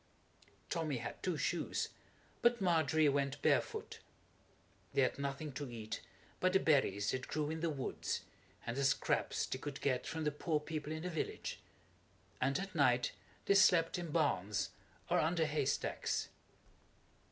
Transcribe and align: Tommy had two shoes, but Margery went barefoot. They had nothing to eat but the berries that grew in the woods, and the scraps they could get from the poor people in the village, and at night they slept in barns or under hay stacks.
Tommy 0.67 0.97
had 0.97 1.21
two 1.21 1.37
shoes, 1.37 1.89
but 2.41 2.59
Margery 2.59 3.07
went 3.07 3.39
barefoot. 3.43 3.99
They 4.93 5.03
had 5.03 5.19
nothing 5.19 5.51
to 5.51 5.69
eat 5.69 6.01
but 6.39 6.53
the 6.53 6.59
berries 6.59 7.11
that 7.11 7.27
grew 7.27 7.51
in 7.51 7.59
the 7.59 7.69
woods, 7.69 8.21
and 8.65 8.75
the 8.75 8.83
scraps 8.83 9.45
they 9.45 9.59
could 9.59 9.79
get 9.79 10.07
from 10.07 10.23
the 10.23 10.31
poor 10.31 10.59
people 10.59 10.91
in 10.91 11.03
the 11.03 11.09
village, 11.11 11.59
and 12.41 12.57
at 12.57 12.73
night 12.73 13.11
they 13.45 13.53
slept 13.53 13.99
in 13.99 14.09
barns 14.09 14.71
or 15.07 15.19
under 15.19 15.45
hay 15.45 15.65
stacks. 15.67 16.29